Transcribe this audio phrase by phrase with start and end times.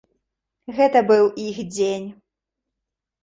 [0.77, 2.07] Гэта быў іх дзень!